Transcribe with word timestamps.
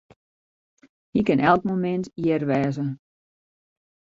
Hy 1.13 1.21
kin 1.25 1.41
ek 1.43 1.47
elk 1.49 1.63
momint 1.67 2.11
hjir 2.21 2.43
wêze. 2.49 2.85